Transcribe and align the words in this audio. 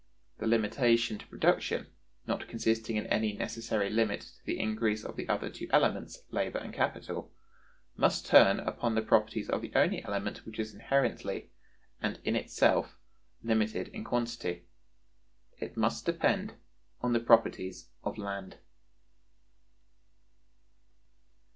The 0.39 0.47
limitation 0.47 1.19
to 1.19 1.27
production, 1.27 1.85
not 2.25 2.47
consisting 2.47 2.95
in 2.95 3.05
any 3.05 3.33
necessary 3.33 3.91
limit 3.91 4.21
to 4.21 4.45
the 4.45 4.59
increase 4.59 5.05
of 5.05 5.15
the 5.15 5.29
other 5.29 5.51
two 5.51 5.67
elements, 5.69 6.23
labor 6.31 6.57
and 6.57 6.73
capital, 6.73 7.31
must 7.95 8.25
turn 8.25 8.59
upon 8.61 8.95
the 8.95 9.03
properties 9.03 9.47
of 9.47 9.61
the 9.61 9.71
only 9.75 10.03
element 10.03 10.43
which 10.43 10.57
is 10.57 10.73
inherently, 10.73 11.51
and 12.01 12.19
in 12.23 12.35
itself, 12.35 12.97
limited 13.43 13.89
in 13.89 14.03
quantity. 14.03 14.63
It 15.59 15.77
must 15.77 16.03
depend 16.03 16.55
on 17.01 17.13
the 17.13 17.19
properties 17.19 17.91
of 18.03 18.17
land. 18.17 18.57